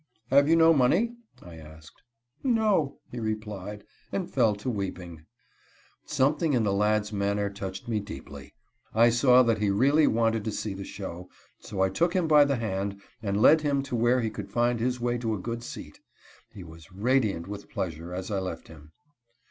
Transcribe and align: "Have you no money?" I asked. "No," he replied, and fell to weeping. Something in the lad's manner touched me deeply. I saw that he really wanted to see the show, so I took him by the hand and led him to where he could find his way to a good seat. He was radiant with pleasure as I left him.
"Have 0.31 0.49
you 0.49 0.55
no 0.55 0.73
money?" 0.73 1.13
I 1.43 1.57
asked. 1.57 2.01
"No," 2.43 2.97
he 3.11 3.19
replied, 3.19 3.83
and 4.11 4.27
fell 4.27 4.55
to 4.55 4.67
weeping. 4.67 5.25
Something 6.07 6.53
in 6.53 6.63
the 6.63 6.73
lad's 6.73 7.13
manner 7.13 7.51
touched 7.51 7.87
me 7.87 7.99
deeply. 7.99 8.55
I 8.95 9.11
saw 9.11 9.43
that 9.43 9.59
he 9.59 9.69
really 9.69 10.07
wanted 10.07 10.43
to 10.45 10.51
see 10.51 10.73
the 10.73 10.83
show, 10.83 11.29
so 11.59 11.81
I 11.83 11.89
took 11.91 12.15
him 12.15 12.27
by 12.27 12.45
the 12.45 12.55
hand 12.55 12.99
and 13.21 13.39
led 13.43 13.61
him 13.61 13.83
to 13.83 13.95
where 13.95 14.21
he 14.21 14.31
could 14.31 14.49
find 14.49 14.79
his 14.79 14.99
way 14.99 15.19
to 15.19 15.35
a 15.35 15.39
good 15.39 15.61
seat. 15.61 15.99
He 16.51 16.63
was 16.63 16.91
radiant 16.91 17.47
with 17.47 17.69
pleasure 17.69 18.11
as 18.11 18.31
I 18.31 18.39
left 18.39 18.69
him. 18.69 18.93